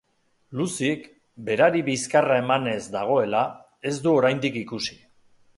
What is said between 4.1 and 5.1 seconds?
oraindik ikusi.